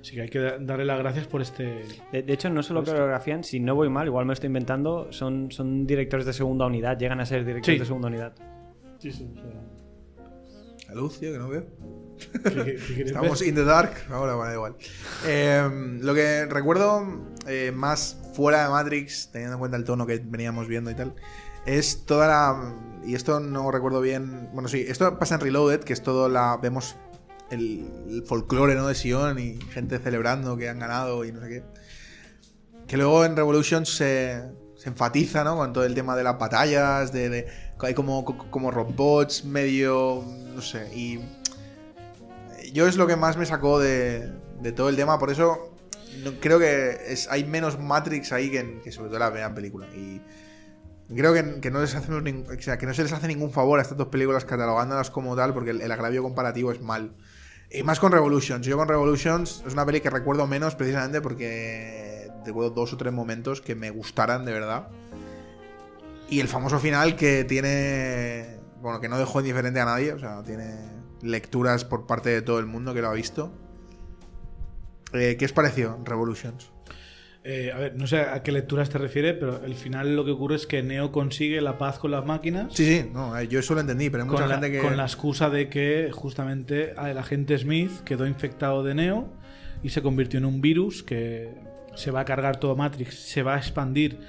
[0.00, 2.82] Así que hay que da- darle las gracias por este, De, de hecho, no solo
[2.82, 6.64] coreografían, si no voy mal, igual me lo estoy inventando, son, son directores de segunda
[6.66, 7.78] unidad, llegan a ser directores Sí.
[7.80, 8.32] de segunda unidad.
[8.98, 9.28] Sí, sí,
[10.88, 11.66] La luz, tío, que no veo.
[12.98, 13.92] Estamos in the dark.
[14.10, 14.74] Ahora, bueno, da igual.
[15.26, 17.06] Eh, lo que recuerdo
[17.46, 21.14] eh, más fuera de Matrix, teniendo en cuenta el tono que veníamos viendo y tal,
[21.66, 22.74] es toda la.
[23.04, 24.50] Y esto no recuerdo bien.
[24.52, 26.58] Bueno, sí, esto pasa en Reloaded, que es todo la.
[26.60, 26.96] Vemos
[27.50, 28.86] el, el folclore ¿no?
[28.86, 31.64] de Sion y gente celebrando que han ganado y no sé qué.
[32.86, 34.42] Que luego en Revolution se,
[34.76, 35.56] se enfatiza, ¿no?
[35.56, 37.46] Con todo el tema de las batallas, de.
[37.80, 40.24] hay como, como robots medio.
[40.54, 40.90] No sé.
[40.94, 41.20] Y
[42.72, 45.70] yo es lo que más me sacó de, de todo el tema, por eso
[46.24, 49.86] no- creo que es, hay menos Matrix ahí que, sobre todo la primera película.
[49.94, 50.20] Y
[51.14, 53.50] creo que, que no les hacemos nin- o sea, que no se les hace ningún
[53.52, 57.12] favor a estas dos películas catalogándolas como tal, porque el, el agravio comparativo es mal.
[57.70, 58.66] Y más con Revolutions.
[58.66, 63.12] Yo con Revolutions es una peli que recuerdo menos precisamente porque recuerdo dos o tres
[63.12, 64.88] momentos que me gustaran de verdad.
[66.28, 68.58] Y el famoso final que tiene.
[68.80, 70.12] Bueno, que no dejó indiferente a nadie.
[70.12, 70.74] O sea, tiene
[71.22, 73.52] lecturas por parte de todo el mundo que lo ha visto.
[75.12, 76.72] Eh, ¿Qué os pareció Revolutions?
[77.42, 80.30] Eh, a ver, no sé a qué lecturas te refiere, pero al final lo que
[80.30, 82.74] ocurre es que Neo consigue la paz con las máquinas.
[82.74, 84.78] Sí, sí, no, eh, yo eso lo entendí, pero hay mucha la, gente que.
[84.80, 89.32] con la excusa de que justamente el agente Smith quedó infectado de Neo
[89.82, 91.54] y se convirtió en un virus que
[91.94, 94.20] se va a cargar todo Matrix, se va a expandir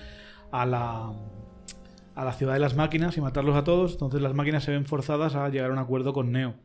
[0.52, 1.12] a la,
[2.16, 3.92] a la ciudad de las máquinas y matarlos a todos.
[3.94, 6.56] Entonces las máquinas se ven forzadas a llegar a un acuerdo con Neo.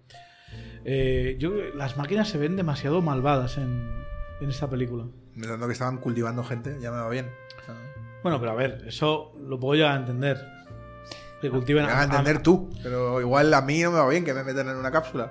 [0.85, 3.91] Eh, yo, las máquinas se ven demasiado malvadas en,
[4.41, 5.05] en esta película.
[5.35, 7.27] Pensando que estaban cultivando gente, ya me va bien.
[8.23, 10.39] Bueno, pero a ver, eso lo puedo llegar a entender.
[11.41, 14.25] Que cultiven me vas a entender tú, pero igual a mí no me va bien
[14.25, 15.31] que me metan en una cápsula.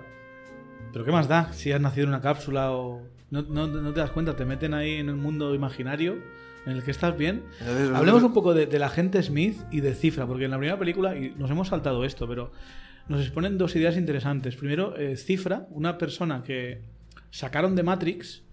[0.93, 3.01] Pero ¿qué más da si has nacido en una cápsula o...
[3.31, 6.17] No, no- no te das cuenta, te meten ahí en un mundo imaginario
[6.65, 7.43] en el que estás bien.
[7.59, 10.77] Entonces, Hablemos un poco de, del agente Smith y de Cifra, porque en la primera
[10.79, 12.51] película, y nos hemos saltado esto, pero
[13.07, 14.55] nos exponen dos ideas interesantes.
[14.55, 16.81] Primero, eh, Cifra, una persona que
[17.29, 18.43] sacaron de Matrix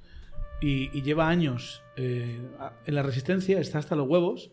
[0.60, 2.40] y, lleva años eh,
[2.86, 4.52] en la resistencia, está hasta los huevos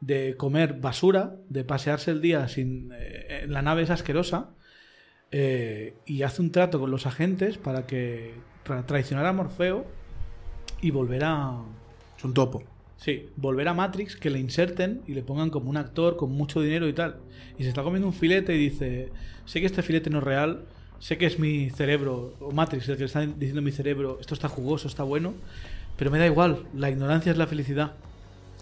[0.00, 4.50] de comer basura, de pasearse el día sin eh, la nave es asquerosa
[6.06, 9.84] y hace un trato con los agentes para que para traicionar a Morfeo
[10.80, 11.60] y volver a
[12.16, 12.73] Es un topo.
[13.04, 16.62] Sí, volver a Matrix, que le inserten y le pongan como un actor con mucho
[16.62, 17.16] dinero y tal.
[17.58, 19.10] Y se está comiendo un filete y dice,
[19.44, 20.64] sé que este filete no es real,
[21.00, 24.32] sé que es mi cerebro, o Matrix el que le está diciendo mi cerebro, esto
[24.32, 25.34] está jugoso, está bueno,
[25.98, 27.92] pero me da igual, la ignorancia es la felicidad.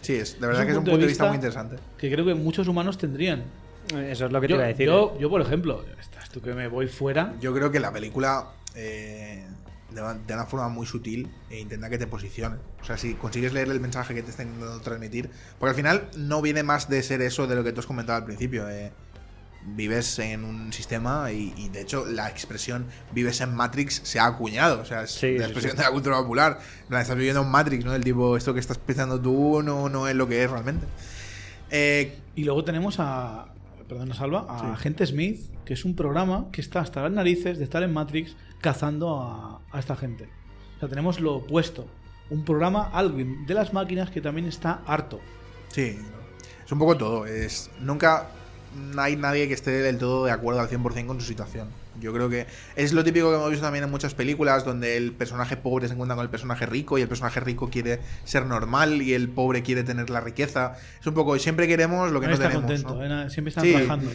[0.01, 1.77] Sí, es, de verdad un que es un punto de vista vista muy interesante.
[1.97, 3.45] Que creo que muchos humanos tendrían.
[3.97, 4.87] Eso es lo que te Yo, iba a decir.
[4.87, 7.35] yo, yo, por ejemplo, estás tú que me voy fuera.
[7.41, 9.47] Yo creo que la película, eh,
[9.95, 12.57] de, una- de una forma muy sutil, e intenta que te posicione.
[12.81, 15.31] O sea, si consigues leer el mensaje que te está intentando transmitir.
[15.59, 18.19] Porque al final no viene más de ser eso de lo que tú has comentado
[18.19, 18.69] al principio.
[18.69, 18.93] eh,
[19.65, 24.27] vives en un sistema y, y, de hecho la expresión vives en Matrix se ha
[24.27, 24.81] acuñado.
[24.81, 25.79] O sea, es Sí, la expresión sí.
[25.79, 26.59] de la cultura popular.
[26.91, 27.93] Estás viviendo en Matrix, ¿no?
[27.93, 30.85] Del tipo, esto que estás pensando tú no, no es lo que es realmente.
[31.71, 33.47] Eh, Y luego tenemos a,
[33.89, 34.73] perdona Salva, a.
[34.75, 38.35] Agente Smith, que es un programa que está hasta las narices de estar en Matrix
[38.63, 40.29] cazando a, a esta gente.
[40.77, 41.87] O sea, tenemos lo opuesto.
[42.31, 45.21] Un programa Alvin de las máquinas que también está harto.
[45.69, 45.99] Sí,
[46.65, 47.27] es un poco todo.
[47.27, 48.29] Es nunca
[48.97, 51.69] hay nadie que esté del todo de acuerdo al 100% con su situación.
[52.01, 55.13] Yo creo que es lo típico que hemos visto también en muchas películas donde el
[55.13, 59.03] personaje pobre se encuentra con el personaje rico y el personaje rico quiere ser normal
[59.03, 60.75] y el pobre quiere tener la riqueza.
[60.99, 62.65] Es un poco siempre queremos lo que no, está tenemos.
[62.71, 63.23] contento, ¿no?
[63.25, 63.73] eh, siempre están Sí.
[63.73, 64.11] trabajando.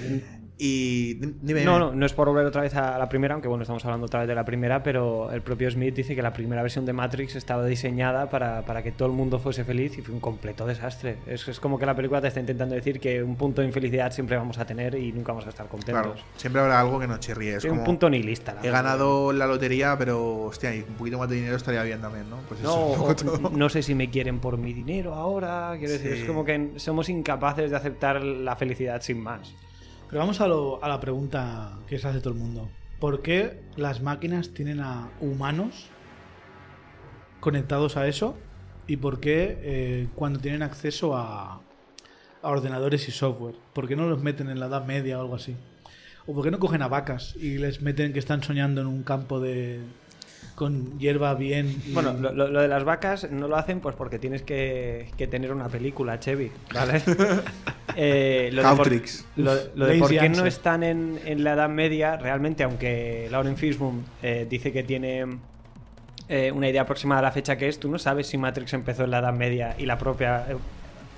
[0.60, 1.64] Y dime.
[1.64, 4.08] No, no, no es por volver otra vez a la primera, aunque bueno, estamos hablando
[4.08, 6.94] otra vez de la primera, pero el propio Smith dice que la primera versión de
[6.94, 10.66] Matrix estaba diseñada para, para que todo el mundo fuese feliz y fue un completo
[10.66, 11.18] desastre.
[11.28, 14.12] Es, es como que la película te está intentando decir que un punto de infelicidad
[14.12, 16.02] siempre vamos a tener y nunca vamos a estar contentos.
[16.02, 17.58] Claro, siempre habrá algo que nos chirríe.
[17.58, 18.54] Es como, un punto nihilista.
[18.54, 18.72] He verdad.
[18.84, 22.38] ganado la lotería, pero hostia, y un poquito más de dinero estaría bien también, ¿no?
[22.48, 25.76] Pues No, eso, no sé si me quieren por mi dinero ahora.
[25.78, 29.54] Quiero decir, es como que somos incapaces de aceptar la felicidad sin más.
[30.10, 32.70] Pero vamos a, lo- a la pregunta que se hace todo el mundo.
[33.00, 35.90] ¿Por qué las máquinas tienen a humanos
[37.40, 38.38] conectados a eso?
[38.88, 41.56] ¿Y por qué eh, cuando tienen acceso a,
[42.42, 43.56] a ordenadores y software?
[43.74, 45.56] ¿Por qué no los meten en la Edad Media o algo así?
[46.26, 49.04] ¿O por qué no cogen a vacas y les meten que están soñando en un
[49.04, 49.80] campo de
[50.56, 51.82] con hierba bien?
[51.86, 55.10] y- Bueno, lo, lo- lo de las vacas no lo hacen pues porque tienes que,
[55.18, 57.02] que tener una película, Chevy, ¿vale?
[58.00, 59.26] Eh, lo, de por, Cautrix.
[59.38, 63.28] lo- lo de Lazy por qué no están en, en la Edad Media, realmente, aunque
[63.32, 65.26] Lauren Fishburne eh, dice que tiene
[66.30, 69.04] eh, una idea aproximada de la fecha que es, tú no sabes si Matrix empezó
[69.06, 70.56] en la Edad Media y la propia eh,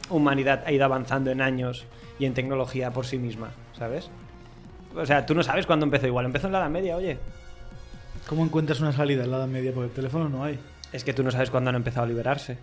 [0.10, 1.86] humanidad ha ido avanzando en años
[2.18, 4.10] y en tecnología por sí misma, ¿sabes?
[4.96, 6.08] O sea, tú no sabes cuándo empezó.
[6.08, 7.18] Igual empezó en la Edad Media, oye.
[8.28, 9.72] ¿Cómo encuentras una salida en la Edad Media?
[9.74, 10.58] Porque el teléfono no hay.
[10.94, 12.58] Es que tú no sabes cuándo han empezado a liberarse.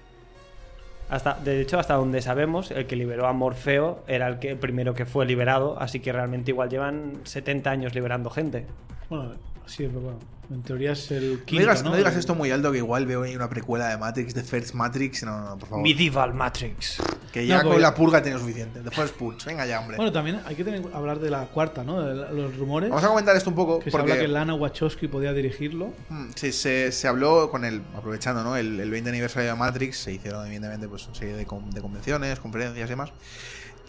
[1.08, 4.58] Hasta, de hecho, hasta donde sabemos, el que liberó a Morfeo era el, que, el
[4.58, 8.66] primero que fue liberado, así que realmente igual llevan 70 años liberando gente.
[9.08, 9.34] Bueno,
[9.66, 10.18] sí, pero bueno.
[10.48, 11.90] En teoría es el No quinto, digas, ¿no?
[11.90, 14.74] no digas esto muy alto que igual veo ahí una precuela de Matrix, de First
[14.74, 15.24] Matrix.
[15.24, 15.82] No, no, no, por favor.
[15.82, 17.02] Medieval Matrix.
[17.32, 18.78] Que No, ya porque- con la purga tiene suficiente.
[18.78, 19.44] The First Purge.
[19.44, 19.96] Venga ya, hombre.
[19.96, 22.00] Bueno, también hay que tener, hablar de la cuarta, ¿no?
[22.00, 22.90] De la- los rumores.
[22.90, 25.92] Vamos a comentar esto un poco que se porque habla que Lana Wachowski podía dirigirlo.
[26.10, 28.56] mm, sí, se, se habló con el, aprovechando ¿no?
[28.56, 31.80] el, el 20 aniversario de Matrix, se hicieron evidentemente pues, una serie de, con- de
[31.80, 33.10] convenciones, conferencias y demás.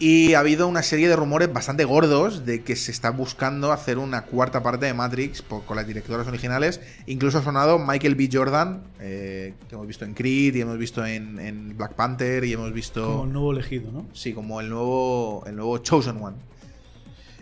[0.00, 3.98] Y ha habido una serie de rumores bastante gordos de que se está buscando hacer
[3.98, 6.80] una cuarta parte de Matrix por- con las directoras originales.
[7.06, 8.28] Incluso ha sonado Michael B.
[8.32, 12.52] Jordan, eh, que hemos visto en Creed y hemos visto en, en Black Panther y
[12.52, 13.04] hemos visto...
[13.04, 14.06] Como el nuevo elegido, ¿no?
[14.12, 16.36] Sí, como el nuevo, el nuevo Chosen One.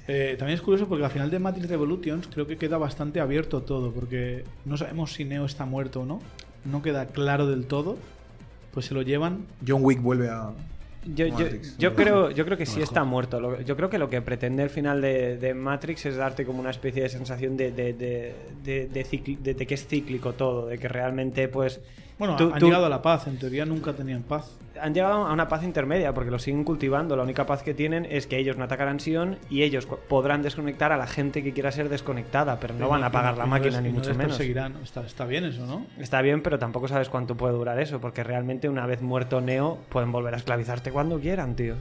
[0.08, 3.62] Eh, también es curioso porque al final de Matrix Revolutions creo que queda bastante abierto
[3.64, 6.20] todo, porque no sabemos si Neo está muerto o no.
[6.64, 7.98] No queda claro del todo.
[8.72, 9.44] Pues se lo llevan.
[9.66, 10.52] John Wick vuelve a...
[11.14, 11.78] Yo, yo, Matrix.
[11.78, 13.40] yo creo, yo creo que sí está muerto.
[13.40, 16.60] Lo- Yo creo que lo que pretende el final de, de Matrix es darte como
[16.60, 20.32] una especie de sensación de, de, de, de- de cicli- de- de que es cíclico
[20.34, 21.80] todo, de que realmente pues...
[22.18, 23.26] Bueno, tú- han tú- llegado a la paz.
[23.26, 24.58] En teoría nunca tenían paz.
[24.80, 27.16] Han llegado a una paz intermedia porque lo siguen cultivando.
[27.16, 30.92] La única paz que tienen es que ellos no atacarán Sion y ellos podrán desconectar
[30.92, 33.50] a la gente que quiera ser desconectada, pero no van a apagar Y la no
[33.50, 34.36] máquina ni no mucho menos.
[34.36, 34.76] perseguirán.
[34.82, 35.86] Está, está bien eso, ¿no?
[35.98, 39.78] Está bien, pero tampoco sabes cuánto puede durar eso, porque realmente una vez muerto Neo
[39.88, 41.76] pueden volver a esclavizarte cuando quieran, tío.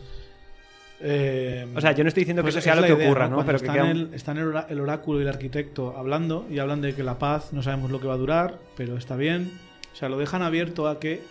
[1.01, 3.27] Eh, O sea, yo no estoy diciendo que pues eso sea lo que idea, ocurra,
[3.27, 3.45] ¿no?
[3.45, 6.95] Pero que están, queda el, están el oráculo y el arquitecto hablando y hablan de
[6.95, 9.51] que la paz no sabemos lo que va a durar, pero está bien.
[9.93, 11.21] O sea, lo dejan abierto a que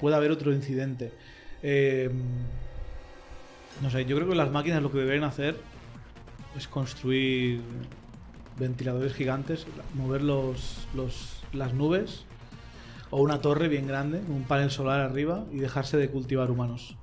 [0.00, 1.12] pueda haber otro incidente.
[1.62, 2.10] Eh,
[3.82, 5.56] no sé, yo creo que las máquinas lo que deberían hacer
[6.56, 7.60] es construir
[8.58, 12.24] ventiladores gigantes, mover los, los- las nubes
[13.10, 16.96] o una torre bien grande, un panel solar arriba y dejarse de cultivar humanos.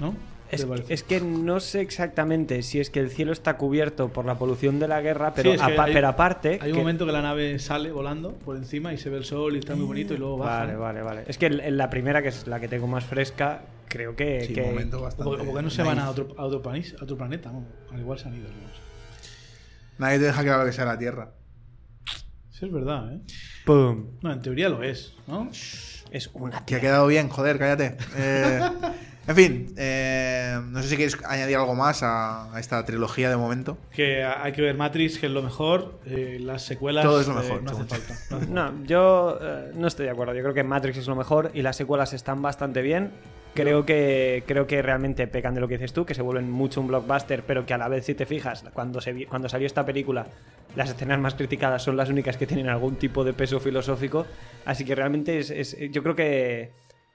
[0.00, 0.14] ¿No?
[0.50, 0.56] ¿Qué
[0.88, 4.78] Es, que no sé exactamente si es que el cielo está cubierto por la polución
[4.78, 6.58] de la guerra, pero, Sí, es que apa- hay- pero aparte...
[6.60, 9.24] Hay un que- momento que la nave sale volando por encima y se ve el
[9.24, 10.60] sol y está muy bonito y luego baja.
[10.60, 11.22] Vale, vale, vale.
[11.26, 14.42] Es que en la primera, que es la que tengo más fresca, creo que...
[14.46, 15.30] Sí, que- un momento bastante.
[15.30, 17.64] O, o que no se van a otro, a otro, país- a otro planeta, ¿no?
[17.92, 18.48] al igual se han ido.
[18.48, 18.54] ¿no?
[19.98, 21.32] Nadie te deja claro que sea la Tierra.
[22.50, 23.20] Sí, es verdad, ¿eh?
[23.64, 24.10] ¡Pum!
[24.22, 25.48] No, en teoría lo es, ¿no?
[25.50, 26.76] Es una Que tía.
[26.76, 27.96] ha quedado bien, joder, cállate.
[28.16, 28.60] Eh,
[29.26, 33.36] en fin, eh, no sé si quieres añadir algo más a, a esta trilogía de
[33.36, 33.78] momento.
[33.94, 35.98] Que hay que ver Matrix, que es lo mejor.
[36.06, 37.04] eh, las secuelas.
[37.04, 38.14] Todo es lo eh, mejor, no hace falta.
[38.30, 40.34] no hace No, yo eh, no estoy de acuerdo.
[40.34, 43.10] Yo creo que Matrix es lo mejor y las secuelas están bastante bien.
[43.54, 46.80] Creo que, creo que realmente pecan de lo que dices tú, que se vuelven mucho
[46.80, 49.66] un blockbuster, pero que a la vez, si te fijas, cuando, se, vi- cuando salió
[49.68, 50.26] esta película,
[50.74, 54.26] las escenas más criticadas son las únicas que tienen algún tipo de peso filosófico.
[54.66, 56.72] Así que realmente es, es- yo creo que,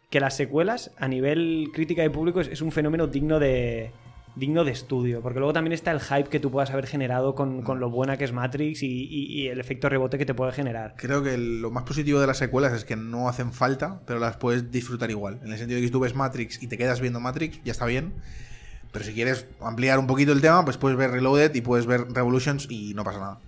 [0.10, 3.92] que las secuelas, a nivel crítica y público, es, un fenómeno digno de,
[4.36, 5.22] digno de estudio.
[5.22, 8.18] Porque luego también está el hype que tú puedas haber generado con, con lo buena
[8.18, 10.96] que es Matrix y, y- y el efecto rebote que te puede generar.
[10.98, 14.38] Creo que lo más positivo de las secuelas es que no hacen falta, pero las
[14.38, 15.40] puedes disfrutar igual.
[15.44, 17.72] En el sentido de que si tú ves Matrix y te quedas viendo Matrix, ya
[17.72, 18.14] está bien.
[18.92, 22.08] Pero si quieres ampliar un poquito el tema, pues puedes ver Reloaded y puedes ver
[22.12, 23.40] Revolutions y no pasa nada.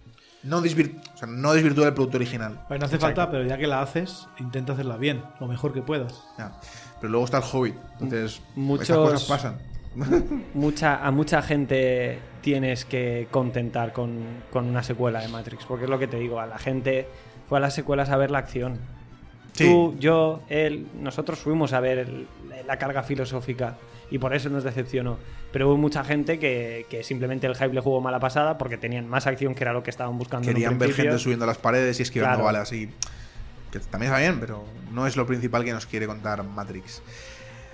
[0.44, 2.60] No, desvir- o sea, no desvirtúa el producto original.
[2.68, 5.82] Vale, no hace falta, pero ya que la haces, intenta hacerla bien, lo mejor que
[5.82, 6.24] puedas.
[6.38, 6.54] Ya.
[7.00, 7.76] Pero luego está el Hobbit.
[8.00, 9.58] Entonces, Muchos- cosas pasan.
[10.54, 14.20] mucha, a mucha gente tienes que contentar con,
[14.52, 15.66] con una secuela de Matrix.
[15.66, 17.08] Porque es lo que te digo, a la gente
[17.48, 18.80] fue a las secuelas a ver la acción.
[19.54, 19.66] Sí.
[19.66, 22.28] Tú, yo, él, nosotros fuimos a ver el-
[22.66, 23.76] la carga filosófica
[24.12, 25.18] y por eso nos decepcionó.
[25.52, 29.08] Pero hubo mucha gente que, que simplemente el hype le jugó mala pasada porque tenían
[29.08, 30.46] más acción que era lo que estaban buscando.
[30.50, 32.46] en un Querían ver gente subiendo las paredes y esquivando Claro.
[32.46, 32.88] balas y
[33.72, 37.02] que también está bien, pero no es lo principal que nos quiere contar Matrix.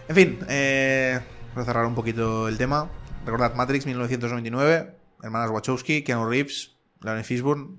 [0.08, 1.19] En fin, eh,
[1.54, 2.88] para cerrar un poquito el tema,
[3.26, 7.78] recordad Matrix 1999, hermanas Wachowski, Keanu Reeves, Lauren Fishburne,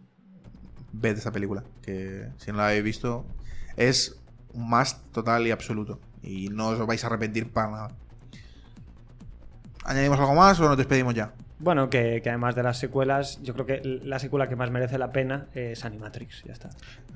[0.92, 3.25] ved esta película, que si no la habéis visto
[3.77, 4.21] es
[4.53, 7.88] un must total y absoluto y no os vais a arrepentir para nada.
[9.88, 11.33] ¿Añadimos algo más o nos despedimos ya?
[11.61, 14.98] Bueno, que, que además de las secuelas, yo creo que la secuela que más merece
[14.98, 16.44] la pena es Animatrix.
[16.44, 16.68] Ya está.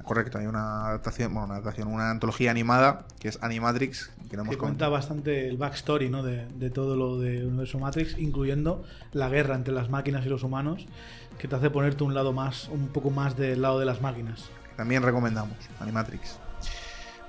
[0.03, 4.43] Correcto, hay una adaptación, bueno, una adaptación, una antología animada que es Animatrix, que no
[4.45, 6.23] hemos Que cuenta bastante el backstory ¿no?
[6.23, 8.83] de, de todo lo de Universo Matrix, incluyendo
[9.13, 10.87] la guerra entre las máquinas y los humanos,
[11.39, 14.49] que te hace ponerte un lado más, un poco más del lado de las máquinas.
[14.77, 16.39] También recomendamos Animatrix.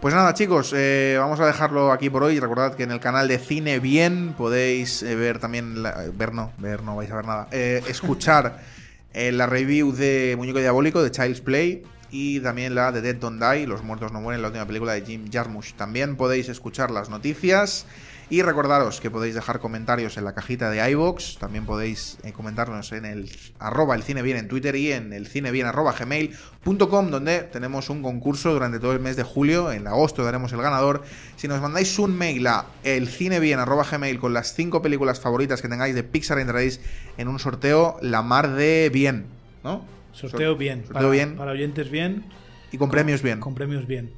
[0.04, 2.38] Pues nada, chicos, eh, vamos a dejarlo aquí por hoy.
[2.38, 6.52] Recordad que en el canal de Cine Bien podéis eh, ver también, la- ver no,
[6.58, 8.60] ver no vais a ver nada, eh, escuchar
[9.14, 13.66] la review de Muñeco Diabólico de Child's Play y también la de Dead Don't Die,
[13.66, 15.74] Los Muertos No Mueren, la última película de Jim Jarmusch.
[15.76, 17.86] También podéis escuchar las noticias
[18.30, 21.38] y recordaros que podéis dejar comentarios en la cajita de iVoox.
[21.40, 25.28] También podéis eh, comentarnos en el arroba el cine bien en Twitter y en el
[25.28, 29.72] cine bien arroba gmail.com donde tenemos un concurso durante todo el mes de julio.
[29.72, 31.04] En agosto daremos el ganador.
[31.36, 35.20] Si nos mandáis un mail a el cine bien arroba gmail con las cinco películas
[35.20, 36.80] favoritas que tengáis de Pixar entraréis
[37.18, 39.26] en un sorteo la mar de bien,
[39.64, 39.86] ¿no?
[40.14, 42.26] Sorteo Sor- bien, sorteo para, bien para oyentes bien,
[42.72, 43.40] y con premios bien.
[43.40, 44.12] con premios bien.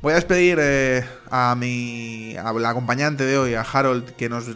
[0.00, 4.48] Voy a despedir eh, a mi a la acompañante de hoy, a Harold, que nos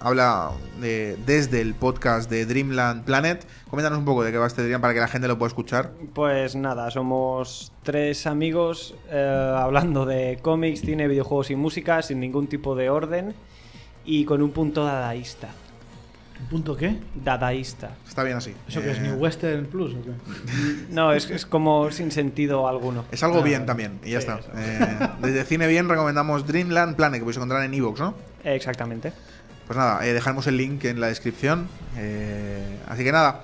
[0.00, 3.44] habla de- desde el podcast de Dreamland Planet.
[3.70, 5.90] Coméntanos un poco de qué va este Dream para que la gente lo pueda escuchar.
[6.14, 12.46] Pues nada, somos tres amigos eh, hablando de cómics, cine, videojuegos y música sin ningún
[12.46, 13.34] tipo de orden
[14.04, 15.48] y con un punto dadaísta.
[16.40, 16.96] ¿Un punto qué?
[17.14, 17.90] Dadaísta.
[18.06, 18.54] Está bien así.
[18.68, 20.10] ¿Eso que es Eh, New Western Plus o qué?
[20.90, 23.04] No, es, es como sin sentido alguno.
[23.10, 24.40] Es algo Ah, bien también, y ya Sí, está.
[24.56, 28.14] Eh, desde Cine Bien recomendamos Dreamland Planet, que podéis encontrar en Evox, ¿no?
[28.44, 29.12] Exactamente.
[29.66, 31.68] Pues nada, eh, dejaremos el link en la descripción.
[31.96, 33.42] eh, así que nada.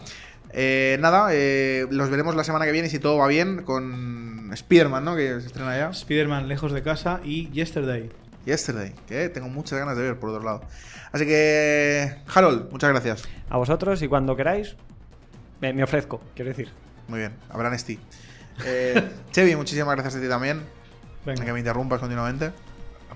[0.57, 5.05] Eh, nada, eh, los veremos la semana que viene si todo va bien con Spider-Man,
[5.05, 5.17] ¿no?
[5.17, 5.91] Que se estrena ya.
[5.91, 8.09] Spider-Man lejos de casa y Yesterday.
[8.45, 10.63] Yesterday, que tengo muchas ganas de ver por otro lado.
[11.13, 13.23] Así que, Harold, muchas gracias.
[13.49, 14.77] A vosotros y cuando queráis,
[15.61, 16.69] me, me ofrezco, quiero decir.
[17.09, 17.99] Muy bien, habrá Nesti.
[18.65, 20.63] Eh, Chevy, muchísimas gracias a ti también.
[21.25, 22.53] Venga, Que me interrumpas continuamente.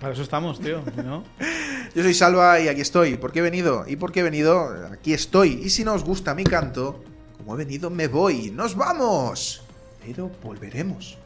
[0.01, 0.83] para eso estamos, tío.
[1.05, 1.25] ¿no?
[1.95, 3.17] Yo soy Salva y aquí estoy.
[3.17, 3.85] ¿Por qué he venido?
[3.87, 4.69] ¿Y por qué he venido?
[4.93, 5.61] Aquí estoy.
[5.65, 7.03] Y si no os gusta mi canto,
[7.39, 8.51] como he venido, me voy.
[8.51, 9.63] ¡Nos vamos!
[10.05, 11.19] Pero volveremos.